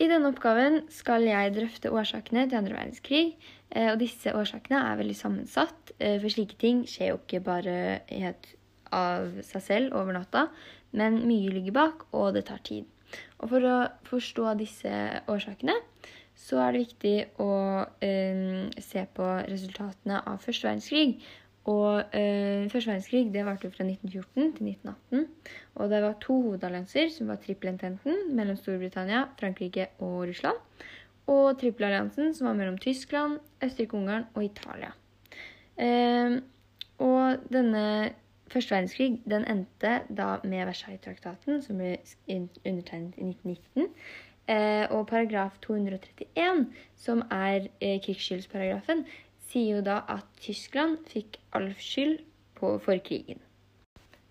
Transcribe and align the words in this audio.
I 0.00 0.08
denne 0.08 0.30
oppgaven 0.32 0.86
skal 0.92 1.26
jeg 1.28 1.52
drøfte 1.52 1.90
årsakene 1.92 2.46
til 2.48 2.56
andre 2.56 2.78
verdenskrig. 2.78 3.34
Og 3.70 3.98
disse 4.00 4.32
årsakene 4.34 4.80
er 4.80 4.96
veldig 4.98 5.14
sammensatt, 5.14 5.92
for 6.00 6.32
slike 6.32 6.56
ting 6.58 6.80
skjer 6.88 7.12
jo 7.12 7.18
ikke 7.20 7.42
bare 7.44 7.74
helt 8.08 8.48
av 8.96 9.42
seg 9.46 9.62
selv 9.62 9.98
over 9.98 10.16
natta, 10.16 10.48
men 10.96 11.20
mye 11.28 11.52
ligger 11.54 11.76
bak, 11.76 12.06
og 12.16 12.32
det 12.34 12.46
tar 12.48 12.62
tid. 12.66 12.88
Og 13.40 13.52
for 13.52 13.66
å 13.66 13.76
forstå 14.08 14.54
disse 14.60 14.94
årsakene, 15.30 15.76
så 16.40 16.60
er 16.64 16.74
det 16.74 16.84
viktig 16.86 17.14
å 17.42 17.52
um, 17.84 18.70
se 18.80 19.04
på 19.16 19.28
resultatene 19.50 20.22
av 20.24 20.40
første 20.42 20.68
verdenskrig. 20.68 21.18
Og 21.68 22.16
eh, 22.16 22.70
første 22.72 22.88
verdenskrig 22.88 23.26
det 23.34 23.44
varte 23.44 23.70
fra 23.70 23.84
1914 23.84 24.54
til 24.56 24.70
1918. 24.72 25.26
Og 25.74 25.90
det 25.90 26.02
var 26.02 26.16
to 26.22 26.38
hovedallianser, 26.42 27.10
som 27.12 27.28
var 27.28 27.42
trippelententen 27.42 28.30
mellom 28.36 28.56
Storbritannia, 28.56 29.26
Frankrike 29.40 29.86
og 29.98 30.28
Russland. 30.30 30.56
Og 31.26 31.58
trippelalliansen, 31.60 32.34
som 32.34 32.46
var 32.46 32.56
mellom 32.58 32.78
Tyskland, 32.78 33.38
Østerrike-Ungarn 33.64 34.24
og 34.34 34.44
Italia. 34.44 34.94
Eh, 35.76 36.40
og 36.98 37.52
denne 37.52 37.84
Første 38.50 38.74
verdenskrig 38.74 39.20
den 39.30 39.44
endte 39.46 40.00
da 40.10 40.40
med 40.42 40.64
Versailles-traktaten, 40.66 41.60
som 41.62 41.78
ble 41.78 41.92
undertegnet 42.66 43.14
i 43.14 43.28
1919. 43.28 43.92
Eh, 44.50 44.86
og 44.90 45.06
paragraf 45.06 45.58
231, 45.62 46.64
som 46.98 47.22
er 47.30 47.68
eh, 47.78 48.00
krigsskyldsparagrafen, 48.02 49.04
sier 49.50 49.78
jo 49.78 49.84
da 49.84 50.00
at 50.08 50.26
Tyskland 50.40 51.04
fikk 51.10 51.40
all 51.56 51.72
skyld 51.78 52.20
for 52.60 52.98
krigen. 53.04 53.40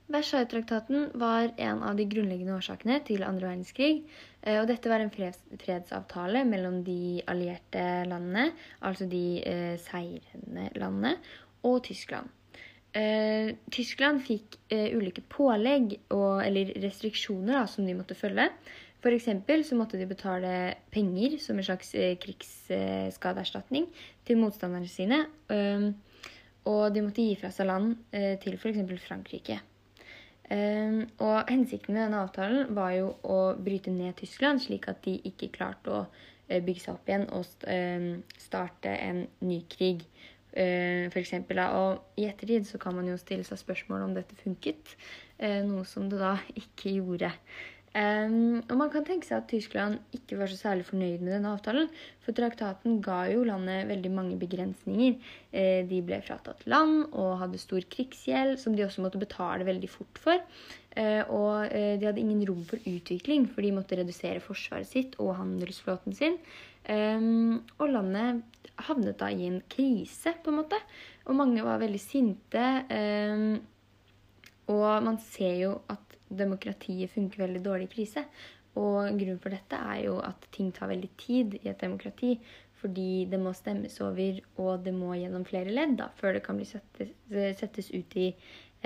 Versailles-traktaten 0.10 1.12
var 1.22 1.52
en 1.62 1.84
av 1.86 1.98
de 1.98 2.08
grunnleggende 2.10 2.56
årsakene 2.56 2.98
til 3.06 3.22
andre 3.28 3.52
verdenskrig. 3.52 4.02
Eh, 4.42 4.58
og 4.58 4.66
dette 4.72 4.90
var 4.90 5.04
en 5.04 5.12
freds 5.14 5.44
fredsavtale 5.62 6.42
mellom 6.50 6.80
de 6.88 7.22
allierte 7.30 7.84
landene, 8.10 8.48
altså 8.82 9.06
de 9.10 9.24
eh, 9.46 9.76
seirende 9.84 10.72
landene, 10.82 11.14
og 11.70 11.84
Tyskland. 11.86 12.32
Eh, 12.98 13.54
Tyskland 13.70 14.24
fikk 14.26 14.58
eh, 14.74 14.96
ulike 14.98 15.22
pålegg 15.30 15.94
og, 16.10 16.42
eller 16.42 16.74
restriksjoner 16.82 17.60
da, 17.60 17.66
som 17.70 17.86
de 17.86 17.94
måtte 17.94 18.18
følge. 18.18 18.50
F.eks. 19.00 19.30
så 19.64 19.76
måtte 19.80 19.98
de 19.98 20.06
betale 20.08 20.76
penger 20.92 21.38
som 21.40 21.58
en 21.58 21.64
slags 21.64 21.94
eh, 21.96 22.18
krigsskadeerstatning 22.20 23.88
til 24.28 24.40
motstanderne 24.42 24.92
sine. 24.92 25.22
Eh, 25.48 25.86
og 26.68 26.94
de 26.94 27.04
måtte 27.06 27.24
gi 27.24 27.38
fra 27.40 27.52
seg 27.56 27.70
land 27.70 27.94
eh, 28.12 28.36
til 28.44 28.58
f.eks. 28.60 28.82
Frankrike. 29.06 29.62
Eh, 30.52 31.00
og 31.24 31.48
hensikten 31.48 31.96
med 31.96 32.10
denne 32.10 32.26
avtalen 32.26 32.76
var 32.76 32.92
jo 32.98 33.14
å 33.24 33.40
bryte 33.56 33.94
ned 33.96 34.20
Tyskland, 34.20 34.66
slik 34.66 34.90
at 34.92 35.00
de 35.08 35.16
ikke 35.32 35.54
klarte 35.56 35.96
å 35.96 36.04
bygge 36.50 36.82
seg 36.82 36.96
opp 36.98 37.10
igjen 37.12 37.28
og 37.38 37.46
starte 38.42 38.90
en 38.90 39.20
ny 39.46 39.60
krig. 39.70 40.02
For 40.50 41.20
eksempel, 41.22 41.60
og 41.62 42.18
I 42.18 42.26
ettertid 42.26 42.66
så 42.66 42.80
kan 42.82 42.96
man 42.98 43.06
jo 43.06 43.20
stille 43.22 43.46
seg 43.46 43.60
spørsmål 43.62 44.08
om 44.08 44.16
dette 44.16 44.34
funket, 44.40 44.96
noe 45.38 45.84
som 45.86 46.08
det 46.10 46.18
da 46.18 46.32
ikke 46.58 46.96
gjorde. 46.96 47.30
Um, 47.90 48.60
og 48.70 48.76
man 48.78 48.92
kan 48.94 49.06
tenke 49.08 49.26
seg 49.26 49.40
at 49.40 49.48
Tyskland 49.50 49.98
ikke 50.14 50.38
var 50.38 50.52
så 50.52 50.60
særlig 50.60 50.86
fornøyd 50.86 51.24
med 51.24 51.34
denne 51.34 51.54
avtalen, 51.56 51.90
for 52.22 52.38
traktaten 52.38 53.00
ga 53.06 53.24
jo 53.32 53.46
landet 53.48 53.88
veldig 53.90 54.12
mange 54.14 54.38
begrensninger. 54.42 55.18
Eh, 55.50 55.82
de 55.90 56.04
ble 56.06 56.20
fratatt 56.22 56.68
land 56.70 57.08
og 57.10 57.40
hadde 57.42 57.62
stor 57.62 57.86
krigsgjeld, 57.90 58.60
som 58.62 58.76
de 58.78 58.86
også 58.86 59.02
måtte 59.06 59.22
betale 59.22 59.66
veldig 59.68 59.90
fort 59.90 60.22
for. 60.22 60.46
og 61.00 61.70
de 61.72 62.04
hadde 62.04 62.20
ingen 62.20 62.42
rom 62.50 62.64
for 62.68 62.82
utvikling, 62.90 63.46
for 63.48 63.64
de 63.64 63.72
måtte 63.72 63.96
redusere 63.96 64.42
forsvaret 64.44 64.90
sitt 64.90 65.14
og 65.22 65.38
handelsflåten 65.38 66.16
sin. 66.18 66.36
Og 66.90 67.86
landet 67.94 68.42
havnet 68.88 69.18
da 69.20 69.30
i 69.32 69.48
en 69.48 69.62
krise, 69.72 70.34
på 70.44 70.52
en 70.52 70.60
måte. 70.62 70.80
Og 71.28 71.38
mange 71.38 71.64
var 71.66 71.82
veldig 71.82 72.02
sinte. 72.02 72.66
Um, 72.90 73.60
og 74.70 75.04
man 75.06 75.20
ser 75.32 75.58
jo 75.64 75.74
at 75.90 76.16
demokratiet 76.30 77.12
funker 77.12 77.46
veldig 77.46 77.62
dårlig 77.66 77.90
i 77.90 77.94
krise. 77.96 78.24
Og 78.78 79.18
grunnen 79.18 79.42
for 79.42 79.54
dette 79.54 79.78
er 79.92 80.04
jo 80.06 80.20
at 80.24 80.46
ting 80.54 80.70
tar 80.76 80.92
veldig 80.92 81.10
tid 81.20 81.58
i 81.64 81.70
et 81.72 81.82
demokrati. 81.82 82.36
Fordi 82.80 83.26
det 83.28 83.40
må 83.42 83.52
stemmes 83.58 83.98
over, 84.06 84.38
og 84.62 84.86
det 84.86 84.94
må 84.96 85.12
gjennom 85.18 85.44
flere 85.48 85.74
ledd 85.74 85.98
da, 86.00 86.08
før 86.16 86.38
det 86.38 86.46
kan 86.46 86.62
settes, 86.64 87.10
settes 87.60 87.90
ut 87.92 88.16
i 88.16 88.30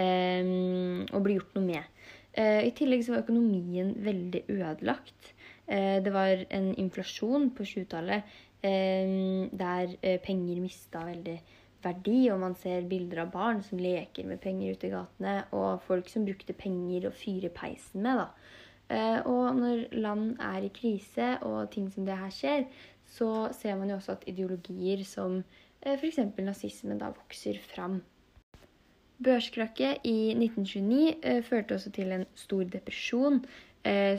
um, 0.01 1.03
og 1.13 1.21
bli 1.27 1.35
gjort 1.37 1.53
noe 1.59 1.67
med. 1.67 1.91
Uh, 2.33 2.63
I 2.65 2.71
tillegg 2.73 3.03
så 3.05 3.13
var 3.13 3.21
økonomien 3.21 3.93
veldig 4.01 4.47
ødelagt. 4.49 5.35
Uh, 5.69 6.01
det 6.01 6.15
var 6.15 6.41
en 6.49 6.71
inflasjon 6.81 7.51
på 7.53 7.67
20-tallet 7.69 8.33
der 8.63 9.89
eh, 9.99 10.21
penger 10.23 10.61
mista 10.63 11.01
veldig 11.03 11.33
verdi, 11.83 12.27
og 12.31 12.39
man 12.41 12.55
ser 12.59 12.87
bilder 12.89 13.23
av 13.25 13.33
barn 13.33 13.61
som 13.65 13.81
leker 13.81 14.27
med 14.29 14.41
penger 14.43 14.75
ute 14.75 14.87
i 14.89 14.93
gatene, 14.93 15.35
og 15.55 15.83
folk 15.87 16.09
som 16.11 16.25
brukte 16.27 16.55
penger 16.57 17.09
å 17.09 17.15
fyre 17.15 17.51
peisen 17.53 18.05
med. 18.05 18.23
da. 18.23 18.29
Eh, 18.93 19.19
og 19.29 19.55
når 19.57 19.85
land 19.95 20.37
er 20.43 20.65
i 20.65 20.71
krise 20.73 21.37
og 21.47 21.71
ting 21.71 21.89
som 21.91 22.05
det 22.05 22.17
her 22.19 22.33
skjer, 22.33 22.65
så 23.09 23.49
ser 23.55 23.77
man 23.79 23.89
jo 23.89 23.99
også 23.99 24.17
at 24.17 24.25
ideologier 24.27 25.03
som 25.07 25.41
eh, 25.81 25.95
f.eks. 25.95 26.19
nazisme 26.39 26.97
da 26.99 27.13
vokser 27.15 27.59
fram. 27.63 28.01
Børskrakket 29.23 30.03
i 30.03 30.33
1929 30.35 31.43
førte 31.47 31.77
også 31.77 31.93
til 31.95 32.11
en 32.11 32.25
stor 32.35 32.65
depresjon, 32.67 33.39
eh, 33.45 33.72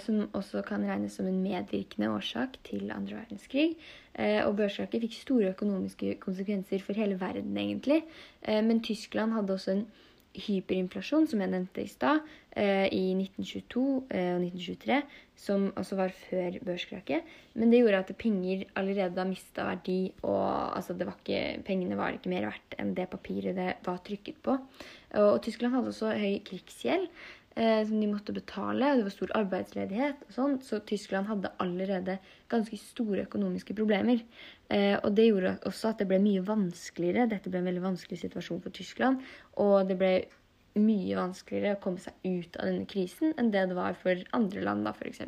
som 0.05 0.27
også 0.37 0.61
kan 0.67 0.83
regnes 0.85 1.15
som 1.17 1.25
en 1.25 1.39
medvirkende 1.41 2.11
årsak 2.13 2.59
til 2.69 2.91
andre 2.93 3.23
verdenskrig. 3.23 3.71
Eh, 4.15 4.41
og 4.47 4.55
børskrakket 4.61 5.03
fikk 5.03 5.19
store 5.19 5.53
økonomiske 5.55 6.17
konsekvenser 6.23 6.83
for 6.85 6.95
hele 6.99 7.19
verden, 7.19 7.57
egentlig. 7.59 8.05
Eh, 8.43 8.63
men 8.63 8.83
Tyskland 8.85 9.35
hadde 9.35 9.57
også 9.57 9.75
en 9.75 9.87
hyperinflasjon, 10.35 11.29
som 11.31 11.43
jeg 11.43 11.51
nevnte 11.51 11.83
i 11.83 11.91
stad, 11.91 12.23
eh, 12.57 12.87
i 12.91 13.13
1922 13.15 13.83
eh, 14.11 14.33
og 14.35 14.43
1923, 14.43 14.97
som 15.39 15.69
altså 15.77 15.99
var 15.99 16.15
før 16.15 16.59
børskrakket. 16.67 17.23
Men 17.55 17.71
det 17.71 17.83
gjorde 17.83 18.03
at 18.03 18.17
penger 18.19 18.65
allerede 18.75 19.15
da 19.15 19.27
mista 19.27 19.67
verdi, 19.67 20.13
og 20.23 20.77
altså, 20.77 20.95
var 20.99 21.15
ikke, 21.15 21.63
pengene 21.67 21.99
var 21.99 22.15
ikke 22.15 22.33
mer 22.35 22.49
verdt 22.51 22.79
enn 22.79 22.95
det 22.99 23.11
papiret 23.11 23.55
det 23.59 23.71
var 23.87 24.03
trykket 24.07 24.43
på. 24.43 24.59
Og 25.23 25.43
Tyskland 25.43 25.75
hadde 25.75 25.95
også 25.95 26.15
høy 26.19 26.41
krigsgjeld 26.47 27.07
eh, 27.55 27.87
som 27.87 28.01
de 28.01 28.07
måtte 28.11 28.35
betale. 28.35 28.95
Det 28.97 29.07
var 29.07 29.15
stor 29.15 29.33
arbeidsledighet. 29.41 30.23
og 30.29 30.33
sånn, 30.33 30.61
Så 30.63 30.81
Tyskland 30.85 31.27
hadde 31.27 31.53
allerede 31.59 32.19
ganske 32.49 32.79
store 32.79 33.27
økonomiske 33.27 33.75
problemer. 33.75 34.23
Eh, 34.71 34.99
og 35.03 35.15
Det 35.15 35.29
gjorde 35.29 35.59
også 35.65 35.89
at 35.89 35.99
det 35.99 36.09
ble 36.09 36.19
mye 36.19 36.43
vanskeligere. 36.43 37.29
Dette 37.29 37.51
ble 37.51 37.59
en 37.59 37.71
veldig 37.71 37.83
vanskelig 37.83 38.19
situasjon 38.19 38.63
for 38.63 38.71
Tyskland. 38.71 39.21
Og 39.57 39.89
det 39.89 39.99
ble 39.99 40.25
mye 40.75 41.17
vanskeligere 41.17 41.77
å 41.77 41.83
komme 41.83 41.99
seg 41.99 42.15
ut 42.25 42.57
av 42.57 42.67
denne 42.67 42.87
krisen 42.87 43.35
enn 43.39 43.51
det 43.51 43.69
det 43.69 43.77
var 43.77 43.95
for 43.95 44.17
andre 44.33 44.61
land, 44.61 44.85
da, 44.85 44.91
f.eks. 44.91 45.21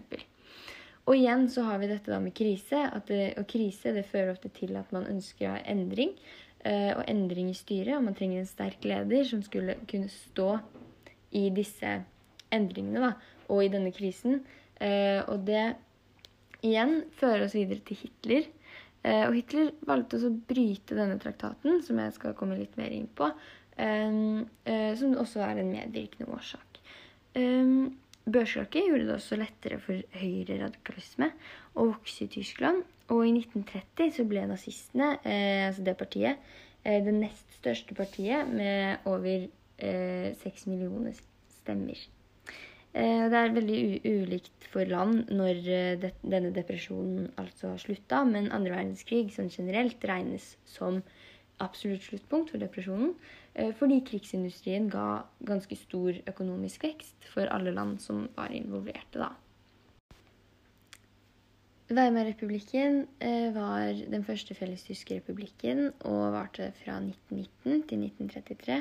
Og 1.07 1.15
igjen 1.15 1.47
så 1.49 1.63
har 1.63 1.79
vi 1.79 1.87
dette 1.87 2.11
da 2.11 2.19
med 2.19 2.35
krise. 2.35 2.81
Det, 3.07 3.39
og 3.39 3.47
krise 3.47 3.93
det 3.95 4.09
fører 4.11 4.33
ofte 4.33 4.51
til 4.51 4.75
at 4.77 4.91
man 4.91 5.07
ønsker 5.07 5.47
å 5.47 5.55
ha 5.55 5.63
endring. 5.63 6.17
Uh, 6.67 6.99
og 6.99 7.05
endring 7.07 7.53
i 7.53 7.55
styret. 7.55 7.95
Og 7.95 8.03
man 8.03 8.17
trenger 8.19 8.41
en 8.41 8.51
sterk 8.51 8.83
leder 8.83 9.23
som 9.29 9.43
skulle 9.47 9.77
kunne 9.87 10.11
stå 10.11 10.59
i 11.39 11.47
disse 11.55 11.93
endringene 12.55 13.03
da, 13.03 13.13
og 13.53 13.65
i 13.65 13.73
denne 13.73 13.93
krisen. 13.95 14.41
Eh, 14.81 15.23
og 15.25 15.47
det 15.49 15.77
igjen 16.67 17.01
fører 17.19 17.47
oss 17.47 17.57
videre 17.57 17.83
til 17.87 18.01
Hitler. 18.03 18.49
Eh, 19.07 19.23
og 19.29 19.37
Hitler 19.37 19.71
valgte 19.87 20.19
å 20.19 20.33
bryte 20.49 20.99
denne 20.99 21.19
traktaten, 21.23 21.81
som 21.87 22.01
jeg 22.03 22.15
skal 22.17 22.35
komme 22.39 22.59
litt 22.59 22.75
mer 22.79 22.95
inn 22.95 23.07
på, 23.07 23.31
eh, 23.77 24.43
eh 24.67 24.97
som 24.97 25.15
også 25.15 25.45
er 25.47 25.63
en 25.63 25.73
medvirkende 25.73 26.33
årsak. 26.33 26.83
Eh, 27.35 27.93
Børskrakket 28.27 28.89
gjorde 28.89 29.05
det 29.07 29.15
også 29.15 29.37
lettere 29.39 29.77
for 29.79 30.03
høyre 30.19 30.57
radikalisme 30.59 31.29
å 31.77 31.85
vokse 31.93 32.25
i 32.25 32.27
Tyskland. 32.27 32.83
Og 33.09 33.23
i 33.23 33.31
1930 33.31 34.17
så 34.17 34.25
ble 34.27 34.43
nazistene, 34.51 35.21
eh, 35.23 35.69
altså 35.69 35.85
det 35.85 35.97
partiet, 35.97 36.37
det 36.83 37.15
nest 37.15 37.47
største 37.59 37.95
partiet 37.95 38.47
med 38.47 38.99
over 39.07 39.49
6 39.79 40.67
millioner 40.67 41.15
stemmer. 41.51 41.99
Eh, 42.97 43.27
det 43.29 43.37
er 43.37 43.53
veldig 43.53 43.81
ulikt 44.09 44.67
for 44.73 44.89
land 44.89 45.29
når 45.29 45.59
eh, 45.69 46.05
denne 46.25 46.53
depresjonen 46.57 47.27
altså 47.37 47.75
slutta, 47.83 48.23
men 48.25 48.49
andre 48.57 48.73
verdenskrig 48.73 49.35
sånn 49.35 49.51
generelt 49.53 50.05
regnes 50.09 50.55
som 50.65 51.03
absolutt 51.61 52.07
sluttpunkt 52.07 52.55
for 52.55 52.63
depresjonen, 52.63 53.13
eh, 53.53 53.75
fordi 53.77 53.99
krigsindustrien 54.09 54.89
ga 54.93 55.27
ganske 55.45 55.77
stor 55.77 56.17
økonomisk 56.33 56.87
vekst 56.89 57.29
for 57.35 57.53
alle 57.53 57.75
land 57.77 58.01
som 58.01 58.31
var 58.39 58.55
involverte 58.57 59.21
da. 59.27 59.35
Weimarrepublikken 61.87 63.05
var 63.55 63.93
den 64.11 64.25
første 64.27 64.57
fellestyske 64.59 65.21
republikken 65.21 65.93
og 66.09 66.33
varte 66.35 66.73
fra 66.81 66.97
1919 66.99 67.85
til 67.87 68.01
1933. 68.09 68.81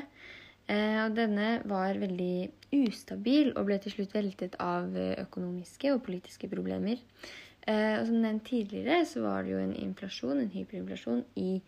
Eh, 0.66 1.00
og 1.04 1.14
denne 1.14 1.60
var 1.70 1.98
veldig 2.00 2.50
ustabil 2.74 3.52
og 3.54 3.68
ble 3.68 3.78
til 3.82 3.94
slutt 3.94 4.14
veltet 4.16 4.56
av 4.62 4.94
eh, 4.98 5.14
økonomiske 5.22 5.92
og 5.94 6.02
politiske 6.06 6.50
problemer. 6.50 7.02
Eh, 7.66 7.98
og 8.00 8.06
som 8.08 8.20
nevnt 8.22 8.46
tidligere 8.48 9.04
så 9.06 9.22
var 9.24 9.44
det 9.46 9.54
jo 9.54 9.62
en 9.62 9.76
inflasjon, 9.78 10.40
en 10.42 10.52
hyperinflasjon, 10.52 11.22
i 11.38 11.60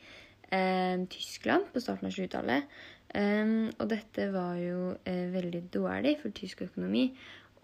eh, 0.51 0.97
Tyskland 1.11 1.71
på 1.75 1.83
starten 1.83 2.11
av 2.11 2.15
20-tallet. 2.15 2.79
Um, 3.09 3.71
og 3.81 3.87
dette 3.89 4.27
var 4.35 4.59
jo 4.61 4.91
eh, 5.09 5.31
veldig 5.33 5.63
dårlig 5.73 6.19
for 6.21 6.35
tysk 6.37 6.67
økonomi. 6.67 7.07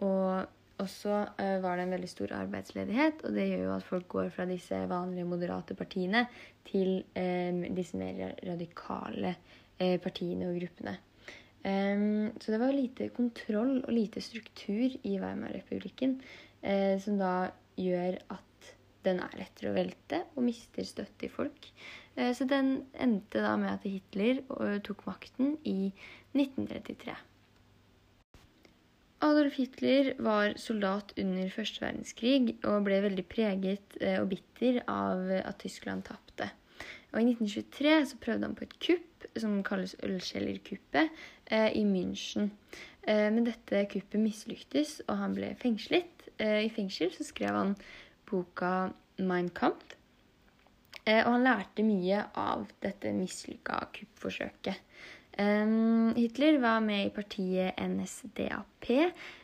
Og 0.07 0.81
også 0.81 1.19
eh, 1.39 1.59
var 1.63 1.77
det 1.77 1.85
en 1.85 1.95
veldig 1.95 2.11
stor 2.11 2.33
arbeidsledighet, 2.39 3.27
og 3.27 3.37
det 3.37 3.49
gjør 3.51 3.67
jo 3.67 3.75
at 3.75 3.89
folk 3.91 4.09
går 4.17 4.31
fra 4.35 4.47
disse 4.49 4.79
vanlige 4.91 5.29
moderate 5.29 5.77
partiene 5.79 6.25
til 6.67 7.03
eh, 7.19 7.67
disse 7.77 7.99
mer 8.01 8.39
radikale 8.47 9.35
partiene 9.75 10.47
og 10.47 10.55
gruppene. 10.61 10.93
Så 11.65 12.53
det 12.53 12.59
var 12.61 12.75
lite 12.77 13.07
kontroll 13.17 13.79
og 13.79 13.93
lite 13.97 14.21
struktur 14.21 14.99
i 15.01 15.15
Weimar-republikken, 15.17 16.19
som 17.01 17.17
da 17.17 17.31
gjør 17.81 18.19
at 18.35 18.55
den 19.05 19.21
er 19.23 19.37
lettere 19.39 19.71
å 19.71 19.77
velte 19.77 20.23
og 20.35 20.47
mister 20.47 20.87
støtte 20.87 21.29
i 21.29 21.33
folk. 21.33 21.69
Uh, 22.17 22.33
så 22.37 22.47
den 22.49 22.77
endte 22.95 23.43
da 23.45 23.55
med 23.61 23.73
at 23.75 23.87
Hitler 23.89 24.43
eh, 24.43 24.81
tok 24.85 25.05
makten 25.09 25.57
i 25.69 25.93
1933. 26.35 27.15
Adolf 29.25 29.57
Hitler 29.57 30.11
var 30.21 30.53
soldat 30.61 31.15
under 31.21 31.49
første 31.53 31.81
verdenskrig 31.81 32.59
og 32.67 32.83
ble 32.85 32.99
veldig 33.07 33.25
preget 33.31 33.95
og 34.19 34.27
bitter 34.35 34.83
av 34.91 35.31
at 35.39 35.63
Tyskland 35.63 36.05
tapte. 36.05 36.51
Og 37.15 37.23
I 37.23 37.31
1923 37.31 37.95
så 38.11 38.19
prøvde 38.21 38.51
han 38.51 38.57
på 38.59 38.67
et 38.67 38.77
kupp 38.85 39.14
som 39.41 39.59
kalles 39.67 39.97
Ølskjellerkuppet 40.05 41.25
i 41.75 41.83
München. 41.89 42.53
Men 43.07 43.45
dette 43.45 43.83
kuppet 43.93 44.21
mislyktes, 44.23 45.01
og 45.09 45.19
han 45.21 45.35
ble 45.37 45.51
fengslet. 45.61 46.29
I 46.39 46.71
fengsel 46.73 47.13
så 47.13 47.27
skrev 47.27 47.59
han 47.59 47.75
boka 48.31 48.91
Mein 49.19 49.51
Kampf. 49.55 49.97
Eh, 51.05 51.21
og 51.27 51.35
han 51.37 51.45
lærte 51.45 51.85
mye 51.85 52.23
av 52.41 52.65
dette 52.83 53.13
mislykka 53.13 53.83
kuppforsøket. 53.93 54.81
Hitler 55.35 56.61
var 56.63 56.79
med 56.81 57.09
i 57.09 57.13
partiet 57.13 57.81
NSDAP, 57.83 58.91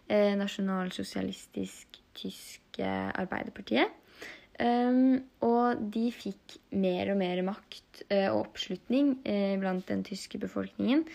eh, 0.09 0.37
Nasjonalsosialistisk 0.39 1.99
tyske 2.15 2.87
arbeiderpartiet. 2.87 3.91
Og 4.61 5.85
de 5.95 6.03
fikk 6.13 6.57
mer 6.77 7.13
og 7.13 7.21
mer 7.21 7.41
makt 7.47 8.03
uh, 8.11 8.29
og 8.33 8.43
oppslutning 8.43 9.15
blant 9.63 9.87
den 9.89 10.03
tyske 10.05 10.41
befolkningen. 10.43 11.07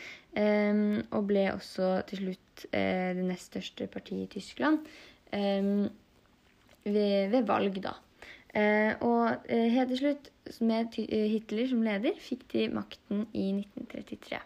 og 1.12 1.28
ble 1.30 1.46
også 1.54 2.02
til 2.10 2.24
slutt 2.24 2.66
det 2.72 3.24
nest 3.24 3.54
største 3.54 3.88
partiet 3.88 4.26
i 4.26 4.40
Tyskland 4.40 4.80
ved, 5.32 7.30
ved 7.32 7.46
valg, 7.48 7.80
da. 7.84 7.94
Og 9.04 9.48
helt 9.50 9.94
til 9.94 10.02
slutt, 10.02 10.28
med 10.60 10.98
Hitler 10.98 11.70
som 11.72 11.86
leder, 11.88 12.20
fikk 12.20 12.48
de 12.52 12.68
makten 12.74 13.26
i 13.32 13.48
1933. 13.62 14.42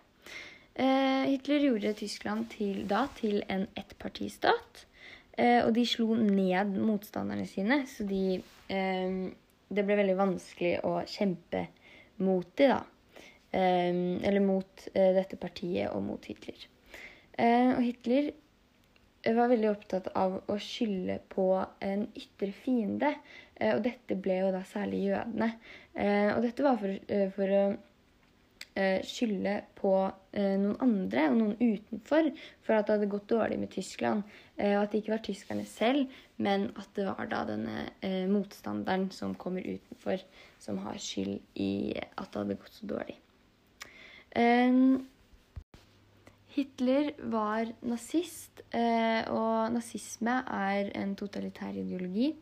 Eh, 0.80 1.25
Hitler 1.28 1.60
gjorde 1.60 1.94
Tyskland 1.94 2.45
til, 2.54 2.86
da 2.88 3.04
til 3.18 3.42
en 3.52 3.66
ettpartistat. 3.75 4.86
Eh, 5.40 5.62
og 5.64 5.72
de 5.76 5.86
slo 5.88 6.18
ned 6.20 6.76
motstanderne 6.76 7.48
sine, 7.48 7.84
så 7.88 8.04
de 8.08 8.40
eh, 8.68 9.20
Det 9.70 9.86
ble 9.86 10.00
veldig 10.00 10.18
vanskelig 10.18 10.80
å 10.84 10.96
kjempe 11.08 11.68
mot 12.26 12.48
de, 12.58 12.68
da. 12.68 12.82
eller 13.54 14.42
mot 14.44 14.88
dette 14.94 15.38
partiet 15.40 15.94
og 15.94 16.02
mot 16.04 16.26
Hitler. 16.26 16.58
og 17.38 17.80
Hitler 17.86 18.32
var 19.28 19.50
veldig 19.52 19.70
opptatt 19.70 20.10
av 20.18 20.38
å 20.48 20.58
skylde 20.62 21.20
på 21.32 21.46
en 21.84 22.06
ytre 22.18 22.52
fiende. 22.56 23.14
Eh, 23.56 23.76
og 23.76 23.84
dette 23.84 24.18
ble 24.20 24.40
jo 24.40 24.52
da 24.56 24.64
særlig 24.68 25.06
jødene. 25.10 25.52
Eh, 25.94 26.32
og 26.36 26.44
dette 26.46 26.64
var 26.64 26.80
for, 26.80 26.96
eh, 27.08 27.30
for 27.36 27.56
å 27.60 27.64
skylde 29.04 29.56
på 29.75 29.92
noen 30.36 30.75
andre 30.83 31.25
og 31.31 31.38
noen 31.39 31.56
utenfor 31.57 32.30
for 32.63 32.77
at 32.77 32.88
det 32.88 32.95
hadde 32.95 33.10
gått 33.12 33.27
dårlig 33.31 33.57
med 33.60 33.71
Tyskland. 33.74 34.24
Og 34.56 34.77
at 34.80 34.94
det 34.94 35.01
ikke 35.01 35.16
var 35.16 35.24
tyskerne 35.25 35.66
selv, 35.68 36.13
men 36.38 36.69
at 36.80 36.88
det 36.95 37.07
var 37.10 37.27
da 37.31 37.42
denne 37.50 37.88
motstanderen 38.31 39.10
som 39.16 39.36
kommer 39.36 39.66
utenfor, 39.66 40.24
som 40.63 40.80
har 40.86 41.01
skyld 41.01 41.42
i 41.60 41.92
at 41.98 42.30
det 42.30 42.44
hadde 42.44 42.60
gått 42.62 42.77
så 42.77 42.92
dårlig. 42.94 43.18
Hitler 46.50 47.12
var 47.30 47.69
nazist, 47.86 48.63
eh, 48.74 49.21
og 49.30 49.69
nazisme 49.74 50.39
er 50.50 50.89
en 50.98 51.13
totalitær 51.16 51.77
ideologi. 51.77 52.33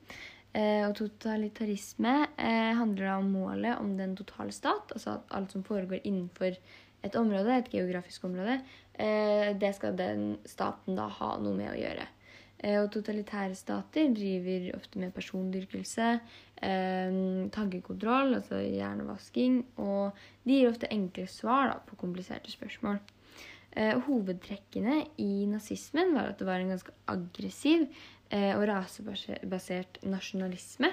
Eh, 0.57 0.83
og 0.87 0.95
totalitarisme 0.97 2.13
eh, 2.39 2.73
handler 2.79 3.11
da 3.11 3.15
om 3.19 3.29
målet 3.35 3.77
om 3.77 3.91
den 3.99 4.15
totale 4.17 4.55
stat, 4.55 4.93
altså 4.95 5.17
at 5.17 5.33
alt 5.37 5.53
som 5.53 5.65
foregår 5.67 6.01
innenfor 6.01 6.57
et 7.05 7.17
område, 7.19 7.53
et 7.53 7.69
geografisk 7.71 8.25
område, 8.25 8.57
det 8.97 9.69
skal 9.77 9.93
den 9.93 10.21
staten 10.49 10.95
da 10.97 11.03
ha 11.13 11.27
noe 11.37 11.53
med 11.53 11.69
å 11.69 11.75
gjøre. 11.77 12.07
Og 12.81 12.87
totalitære 12.89 13.53
stater 13.53 14.09
driver 14.17 14.65
ofte 14.73 14.97
med 14.97 15.13
persondyrkelse, 15.13 16.07
tankekontroll, 17.53 18.33
altså 18.39 18.63
hjernevasking, 18.63 19.59
og 19.77 20.17
de 20.41 20.57
gir 20.57 20.71
ofte 20.71 20.89
enkle 20.89 21.27
svar 21.29 21.69
da, 21.69 21.77
på 21.85 21.99
kompliserte 22.01 22.49
spørsmål. 22.49 22.97
Eh, 23.77 23.93
hovedtrekkene 24.07 25.03
i 25.21 25.45
nazismen 25.45 26.15
var 26.15 26.31
at 26.31 26.39
det 26.39 26.47
var 26.47 26.63
en 26.63 26.71
ganske 26.73 26.93
aggressiv 27.11 27.83
eh, 27.85 28.16
og 28.31 28.63
rasebasert 28.67 30.01
nasjonalisme. 30.03 30.89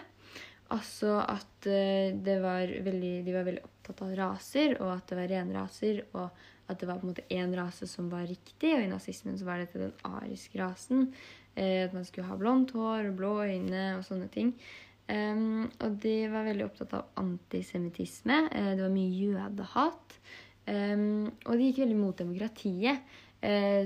Altså 0.72 1.18
at 1.20 1.68
eh, 1.68 2.14
var 2.40 2.70
veldig, 2.86 3.14
de 3.26 3.34
var 3.34 3.44
veldig 3.46 3.64
opptatt 3.66 4.00
av 4.06 4.14
raser, 4.16 4.76
og 4.80 4.94
at 4.94 5.10
det 5.10 5.18
var 5.18 5.30
renraser, 5.34 6.00
og 6.16 6.70
at 6.72 6.80
det 6.80 6.88
var 6.88 7.00
på 7.00 7.04
en 7.04 7.12
måte 7.12 7.26
én 7.36 7.52
rase 7.58 7.88
som 7.90 8.08
var 8.12 8.24
riktig. 8.30 8.72
Og 8.72 8.82
i 8.82 8.88
nazismen 8.90 9.36
så 9.38 9.48
var 9.48 9.60
dette 9.60 9.82
den 9.82 9.92
ariske 10.08 10.58
rasen. 10.62 11.10
Eh, 11.54 11.84
at 11.84 11.94
man 11.96 12.08
skulle 12.08 12.30
ha 12.30 12.38
blondt 12.40 12.72
hår 12.74 13.10
og 13.10 13.20
blå 13.20 13.34
øyne 13.44 13.84
og 13.98 14.06
sånne 14.06 14.30
ting. 14.32 14.56
Og 15.04 15.96
de 16.00 16.14
var 16.32 16.46
veldig 16.46 16.64
opptatt 16.64 16.94
av 16.96 17.18
antisemittisme. 17.20 18.38
Eh, 18.48 18.70
det 18.72 18.80
var 18.80 18.94
mye 18.94 19.18
jødehat. 19.20 20.18
Og 20.64 21.50
de 21.52 21.66
gikk 21.66 21.82
veldig 21.82 21.98
mot 21.98 22.16
demokratiet. 22.16 23.02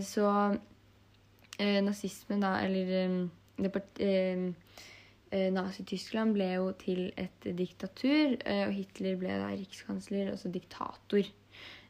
Så 0.07 0.27
uh, 1.61 1.81
nazismen, 1.85 2.45
da, 2.45 2.55
eller 2.65 2.93
eh, 2.97 4.47
eh, 5.31 5.49
Nazi-Tyskland 5.55 6.37
ble 6.37 6.53
jo 6.55 6.71
til 6.81 7.09
et 7.19 7.51
diktatur, 7.59 8.39
og 8.39 8.73
Hitler 8.77 9.19
ble 9.21 9.41
da 9.43 9.51
rikskansler, 9.53 10.33
altså 10.33 10.53
diktator. 10.53 11.27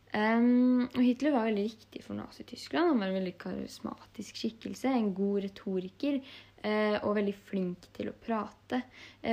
Um, 0.09 0.87
og 0.87 1.03
Hitler 1.05 1.35
var 1.35 1.51
veldig 1.51 1.67
riktig 1.69 2.01
for 2.01 2.17
Nazi-Tyskland. 2.17 2.95
Han 2.95 3.03
var 3.03 3.13
en 3.13 3.19
veldig 3.19 3.35
karismatisk 3.43 4.41
skikkelse, 4.41 4.89
en 4.89 5.13
god 5.15 5.43
retoriker 5.45 6.23
og 7.05 7.13
veldig 7.15 7.35
flink 7.47 7.85
til 7.95 8.09
å 8.11 8.17
prate. 8.19 8.81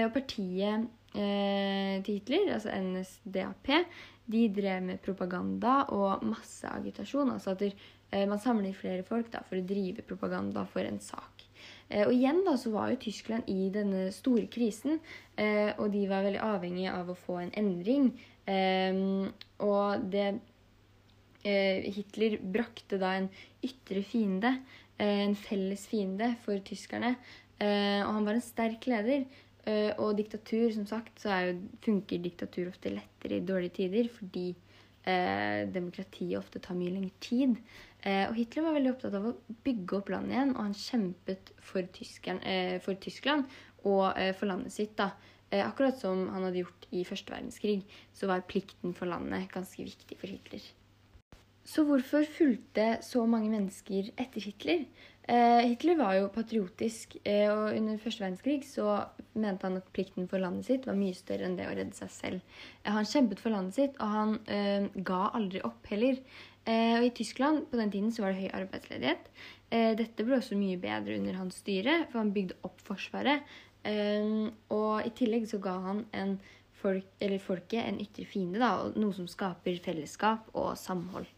og 0.03 0.11
partiet 0.13 0.83
til 1.15 2.17
Hitler, 2.17 2.49
altså 2.57 2.73
NSDAP, 2.75 3.69
de 4.25 4.47
drev 4.49 4.81
med 4.85 5.01
propaganda 5.05 5.83
og 5.93 6.23
masseagitasjon. 6.25 7.33
Altså 7.35 7.53
at 7.53 7.65
eh, 7.67 8.25
man 8.29 8.41
samler 8.41 8.75
flere 8.77 9.05
folk 9.05 9.29
da, 9.33 9.43
for 9.45 9.59
å 9.59 9.67
drive 9.67 10.05
propaganda 10.07 10.65
for 10.69 10.85
en 10.85 10.99
sak. 11.03 11.45
Eh, 11.89 12.05
og 12.07 12.13
igjen 12.15 12.41
da, 12.47 12.55
så 12.57 12.73
var 12.73 12.91
jo 12.91 13.01
Tyskland 13.05 13.49
i 13.51 13.69
denne 13.73 14.07
store 14.15 14.47
krisen, 14.51 14.99
eh, 15.37 15.71
og 15.77 15.91
de 15.93 16.05
var 16.09 16.25
veldig 16.25 16.41
avhengige 16.45 16.95
av 16.95 17.11
å 17.11 17.19
få 17.19 17.41
en 17.43 17.53
endring. 17.61 18.13
og 18.45 20.03
det 20.13 20.35
Hitler 21.41 22.35
brakte 22.41 22.99
da 23.01 23.15
en 23.17 23.27
ytre 23.65 24.03
fiende, 24.05 24.51
en 25.01 25.33
felles 25.33 25.87
fiende 25.89 26.35
for 26.43 26.61
tyskerne. 26.61 27.15
og 27.57 28.11
han 28.13 28.25
var 28.25 28.37
en 28.37 28.45
sterk 28.45 28.85
leder. 28.85 29.25
Uh, 29.65 29.91
og 29.97 30.13
diktatur, 30.19 30.67
som 30.75 30.85
sagt, 30.85 31.17
så 31.17 31.39
jo, 31.41 31.55
funker 31.81 32.21
diktatur 32.21 32.69
ofte 32.69 32.91
lettere 32.93 33.39
i 33.39 33.45
dårlige 33.45 33.79
tider 33.79 34.11
fordi 34.13 34.51
uh, 34.53 35.65
demokratiet 35.73 36.37
ofte 36.37 36.61
tar 36.61 36.77
mye 36.77 36.93
lengre 36.93 37.17
tid. 37.23 37.55
Uh, 38.05 38.27
og 38.27 38.35
Hitler 38.37 38.67
var 38.67 38.77
veldig 38.77 38.93
opptatt 38.93 39.17
av 39.17 39.25
å 39.31 39.33
bygge 39.65 39.97
opp 39.97 40.13
landet 40.13 40.35
igjen, 40.35 40.53
og 40.53 40.61
han 40.67 40.77
kjempet 40.77 41.51
for, 41.57 41.89
tyskeren, 41.97 42.43
for 42.85 43.01
Tyskland 43.01 43.49
og 43.85 44.05
for 44.37 44.49
landet 44.49 44.73
sitt. 44.73 44.93
da. 44.97 45.11
akkurat 45.65 45.97
som 45.97 46.27
han 46.33 46.45
hadde 46.45 46.61
gjort 46.61 46.87
i 46.93 47.03
første 47.05 47.33
verdenskrig, 47.33 47.83
så 48.13 48.29
var 48.29 48.45
plikten 48.49 48.93
for 48.97 49.09
landet 49.09 49.49
ganske 49.53 49.85
viktig 49.85 50.17
for 50.17 50.29
Hitler. 50.29 50.65
Så 51.65 51.81
hvorfor 51.85 52.25
fulgte 52.29 52.99
så 53.01 53.23
mange 53.25 53.49
mennesker 53.49 54.11
etter 54.21 54.45
Hitler? 54.45 54.85
Eh, 55.27 55.61
Hitler 55.65 55.95
var 55.97 56.13
jo 56.19 56.27
patriotisk, 56.29 57.15
eh, 57.25 57.49
og 57.49 57.73
under 57.73 57.97
første 57.97 58.21
verdenskrig 58.21 58.59
så 58.67 59.07
mente 59.33 59.65
han 59.65 59.79
at 59.79 59.87
plikten 59.95 60.27
for 60.29 60.37
landet 60.37 60.67
sitt 60.67 60.83
var 60.85 60.97
mye 60.99 61.17
større 61.17 61.47
enn 61.47 61.55
det 61.57 61.65
å 61.65 61.73
redde 61.73 61.97
seg 61.97 62.11
selv. 62.13 62.57
Eh, 62.83 62.91
han 62.93 63.07
kjempet 63.09 63.41
for 63.41 63.55
landet 63.55 63.73
sitt, 63.79 63.95
og 63.97 64.11
han 64.13 64.35
eh, 64.45 64.85
ga 65.07 65.31
aldri 65.33 65.63
opp 65.65 65.89
heller. 65.89 66.19
Eh, 66.69 66.99
og 66.99 67.07
I 67.07 67.13
Tyskland 67.17 67.65
på 67.71 67.79
den 67.81 67.93
tiden 67.95 68.11
så 68.13 68.21
var 68.21 68.35
det 68.35 68.43
høy 68.43 68.53
arbeidsledighet. 68.59 69.31
Eh, 69.73 69.93
dette 69.97 70.25
ble 70.27 70.37
også 70.37 70.59
mye 70.59 70.77
bedre 70.81 71.17
under 71.17 71.39
hans 71.41 71.57
styre, 71.63 72.03
for 72.11 72.21
han 72.21 72.33
bygde 72.35 72.59
opp 72.67 72.85
Forsvaret. 72.85 73.55
Og 73.85 75.05
i 75.05 75.11
tillegg 75.13 75.43
så 75.45 75.59
ga 75.61 75.75
han 75.83 75.99
folk, 76.81 77.05
folket 77.43 77.83
en 77.83 77.99
ytre 78.01 78.25
fiende, 78.25 78.57
da, 78.57 78.89
noe 78.97 79.13
som 79.13 79.29
skaper 79.29 79.77
fellesskap 79.85 80.49
og 80.57 80.71
samhold. 80.81 81.29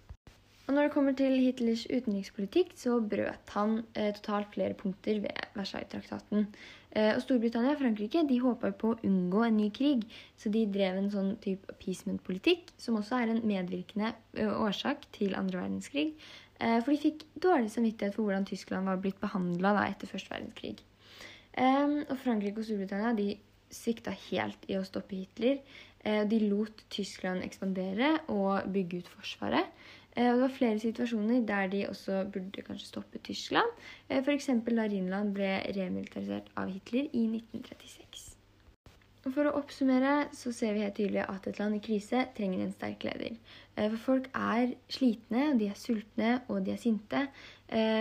Og 0.68 0.76
når 0.76 0.88
det 0.88 0.92
kommer 0.92 1.16
til 1.16 1.38
Hitlers 1.40 1.86
utenrikspolitikk, 1.88 2.74
så 2.76 2.98
brøt 3.00 3.54
han 3.56 3.78
eh, 3.96 4.10
totalt 4.18 4.52
flere 4.52 4.76
punkter 4.76 5.22
ved 5.24 5.46
Versailles-traktaten. 5.56 6.50
Eh, 6.92 7.14
og 7.14 7.22
Storbritannia 7.24 7.72
og 7.78 7.80
Frankrike 7.80 8.26
de 8.28 8.42
håpa 8.44 8.74
på 8.76 8.92
å 8.92 8.98
unngå 9.08 9.46
en 9.48 9.62
ny 9.62 9.70
krig, 9.72 10.04
så 10.36 10.52
de 10.52 10.66
drev 10.68 11.00
en 11.00 11.08
sånn 11.14 11.32
type 11.44 11.72
appeasement-politikk, 11.72 12.76
som 12.84 13.00
også 13.00 13.22
er 13.22 13.32
en 13.32 13.42
medvirkende 13.48 14.12
årsak 14.60 15.08
til 15.16 15.40
andre 15.40 15.64
verdenskrig. 15.64 16.10
Eh, 16.60 16.80
for 16.82 16.92
de 16.92 17.02
fikk 17.06 17.24
dårlig 17.48 17.72
samvittighet 17.72 18.16
for 18.18 18.28
hvordan 18.28 18.48
Tyskland 18.50 18.90
var 18.90 19.00
blitt 19.02 19.20
behandla 19.24 19.76
etter 19.88 20.10
første 20.10 20.36
verdenskrig. 20.36 20.82
Eh, 21.54 22.00
og 22.10 22.18
Frankrike 22.24 22.60
og 22.60 22.68
Storbritannia 22.68 23.16
de 23.18 23.36
svikta 23.74 24.14
helt 24.30 24.64
i 24.72 24.78
å 24.80 24.86
stoppe 24.88 25.18
Hitler. 25.18 25.60
Eh, 26.06 26.24
de 26.30 26.40
lot 26.40 26.84
Tyskland 26.90 27.44
ekspandere 27.44 28.20
og 28.32 28.70
bygge 28.74 29.02
ut 29.02 29.10
forsvaret. 29.18 29.74
Eh, 30.16 30.30
og 30.30 30.38
det 30.38 30.42
var 30.46 30.56
flere 30.56 30.80
situasjoner 30.80 31.44
der 31.46 31.68
de 31.68 31.84
også 31.90 32.24
burde 32.34 32.62
kanskje 32.62 32.88
stoppe 32.88 33.20
Tyskland. 33.24 33.68
Eh, 34.10 34.22
F.eks. 34.22 34.50
da 34.66 34.88
Rhinland 34.88 35.34
ble 35.34 35.52
remilitarisert 35.76 36.52
av 36.56 36.72
Hitler 36.72 37.10
i 37.14 37.28
1936. 37.28 38.34
Og 39.26 39.34
For 39.36 39.50
å 39.50 39.58
oppsummere 39.60 40.30
så 40.32 40.54
ser 40.56 40.78
vi 40.78 40.86
helt 40.86 40.96
tydelig 40.96 41.26
at 41.26 41.48
et 41.50 41.58
land 41.60 41.76
i 41.76 41.82
krise 41.84 42.22
trenger 42.38 42.62
en 42.64 42.72
sterk 42.72 43.02
leder. 43.04 43.34
For 43.76 43.98
folk 44.00 44.30
er 44.32 44.72
slitne, 44.88 45.50
og 45.52 45.60
de 45.60 45.68
er 45.68 45.76
sultne, 45.76 46.30
og 46.48 46.62
de 46.64 46.72
er 46.72 46.80
sinte. 46.80 47.26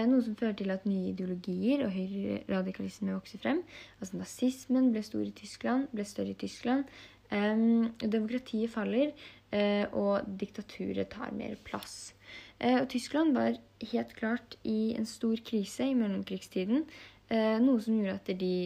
Noe 0.07 0.23
som 0.23 0.37
fører 0.38 0.55
til 0.61 0.71
at 0.71 0.87
nye 0.87 1.11
ideologier 1.11 1.83
og 1.83 1.91
høyreradikalisme 1.97 3.17
vokser 3.17 3.43
frem. 3.43 3.65
Altså 3.99 4.21
Nazismen 4.23 4.93
ble 4.95 5.03
stor 5.03 5.26
i 5.26 5.35
Tyskland, 5.35 5.91
ble 5.91 6.07
større 6.07 6.37
i 6.37 6.38
Tyskland. 6.47 6.87
Demokratiet 7.30 8.71
faller, 8.71 9.11
Eh, 9.54 9.87
og 9.95 10.26
diktaturet 10.40 11.09
tar 11.12 11.35
mer 11.37 11.54
plass. 11.64 12.14
Eh, 12.59 12.80
og 12.80 12.88
Tyskland 12.90 13.35
var 13.37 13.59
helt 13.92 14.14
klart 14.18 14.56
i 14.66 14.95
en 14.99 15.06
stor 15.06 15.38
krise 15.47 15.87
i 15.87 15.95
mellomkrigstiden, 15.95 16.83
eh, 17.30 17.59
noe 17.62 17.80
som 17.80 17.95
gjorde 17.97 18.18
at 18.21 18.38
de 18.40 18.56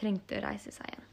trengte 0.00 0.38
å 0.38 0.42
reise 0.42 0.72
seg 0.74 0.88
igjen. 0.88 1.09